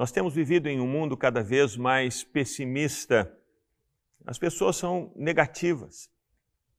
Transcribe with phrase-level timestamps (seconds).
[0.00, 3.30] Nós temos vivido em um mundo cada vez mais pessimista.
[4.26, 6.10] As pessoas são negativas.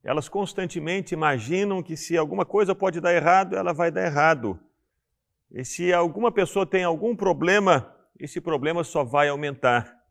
[0.04, 4.60] Elas constantemente imaginam que se alguma coisa pode dar errado, ela vai dar errado.
[5.52, 10.04] E se alguma pessoa tem algum problema, esse problema só vai aumentar.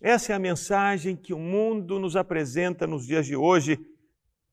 [0.00, 3.76] Essa é a mensagem que o mundo nos apresenta nos dias de hoje.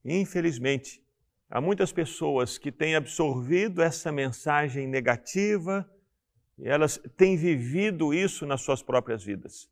[0.04, 1.00] Infelizmente,
[1.48, 5.88] há muitas pessoas que têm absorvido essa mensagem negativa
[6.64, 9.69] e elas têm vivido isso nas suas próprias vidas.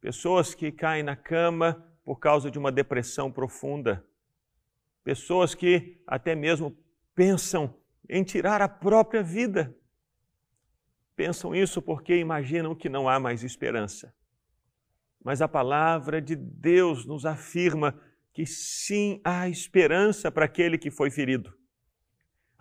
[0.00, 4.06] Pessoas que caem na cama por causa de uma depressão profunda.
[5.02, 6.78] Pessoas que até mesmo
[7.12, 7.74] pensam
[8.08, 9.76] em tirar a própria vida.
[11.16, 14.14] Pensam isso porque imaginam que não há mais esperança.
[15.20, 18.00] Mas a palavra de Deus nos afirma
[18.32, 21.52] que sim há esperança para aquele que foi ferido.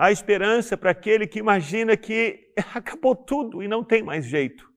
[0.01, 4.71] Há esperança para aquele que imagina que acabou tudo e não tem mais jeito.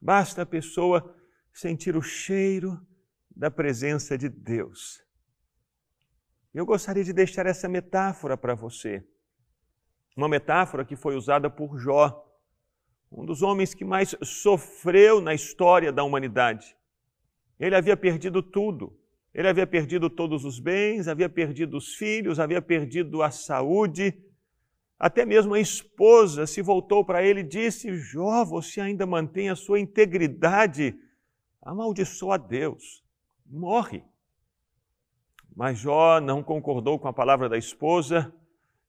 [0.00, 1.14] Basta a pessoa
[1.52, 2.80] sentir o cheiro
[3.36, 5.04] da presença de Deus.
[6.54, 9.06] Eu gostaria de deixar essa metáfora para você.
[10.16, 12.24] Uma metáfora que foi usada por Jó,
[13.12, 16.74] um dos homens que mais sofreu na história da humanidade.
[17.60, 18.98] Ele havia perdido tudo,
[19.34, 24.14] ele havia perdido todos os bens, havia perdido os filhos, havia perdido a saúde.
[24.98, 29.56] Até mesmo a esposa se voltou para ele e disse: Jó, você ainda mantém a
[29.56, 30.98] sua integridade.
[31.62, 33.04] Amaldiçoa a Deus,
[33.46, 34.02] morre.
[35.54, 38.32] Mas Jó não concordou com a palavra da esposa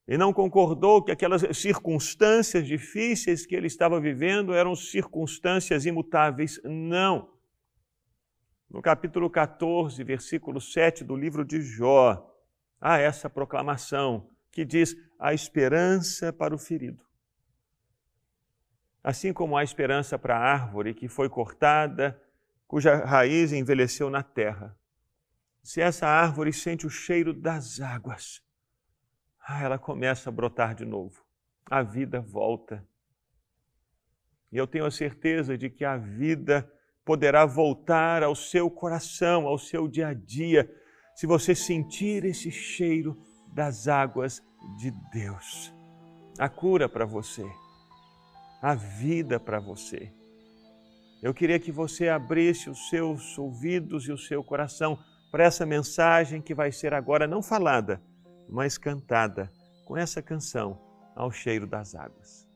[0.08, 6.60] e não concordou que aquelas circunstâncias difíceis que ele estava vivendo eram circunstâncias imutáveis.
[6.64, 7.39] Não
[8.70, 12.36] no capítulo 14, versículo 7 do livro de Jó,
[12.80, 17.03] há essa proclamação que diz: a esperança para o ferido.
[19.03, 22.22] Assim como há esperança para a árvore que foi cortada,
[22.67, 24.78] cuja raiz envelheceu na terra.
[25.64, 28.44] Se essa árvore sente o cheiro das águas,
[29.39, 31.26] ah, ela começa a brotar de novo.
[31.65, 32.86] A vida volta.
[34.52, 36.71] E eu tenho a certeza de que a vida
[37.05, 40.70] poderá voltar ao seu coração, ao seu dia a dia,
[41.15, 43.17] se você sentir esse cheiro
[43.54, 44.42] das águas
[44.77, 45.73] de Deus.
[46.38, 47.45] A cura para você,
[48.61, 50.14] a vida para você.
[51.21, 54.98] Eu queria que você abrisse os seus ouvidos e o seu coração
[55.32, 58.02] para essa mensagem que vai ser agora não falada,
[58.48, 59.52] mas cantada
[59.86, 60.80] com essa canção
[61.15, 62.48] ao cheiro das águas.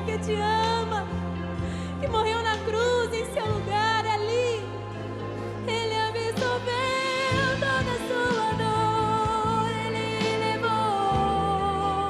[0.10, 1.06] conhece, que te ama,
[2.02, 4.64] que morreu na cruz em seu lugar ali.
[5.68, 12.10] Ele absorveu toda a sua dor, ele levou.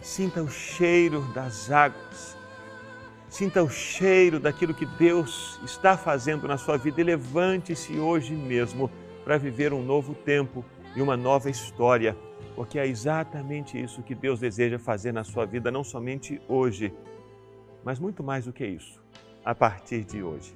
[0.00, 2.38] Sinta o cheiro das águas.
[3.28, 8.90] Sinta o cheiro daquilo que Deus está fazendo na sua vida e levante-se hoje mesmo
[9.24, 10.64] para viver um novo tempo
[10.96, 12.16] e uma nova história,
[12.60, 16.92] porque é exatamente isso que Deus deseja fazer na sua vida, não somente hoje,
[17.82, 19.02] mas muito mais do que isso,
[19.42, 20.54] a partir de hoje.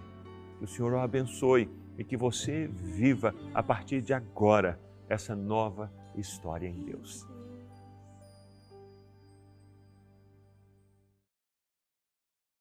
[0.59, 1.67] Que o Senhor o abençoe
[1.97, 4.79] e que você viva a partir de agora
[5.09, 7.27] essa nova história em Deus.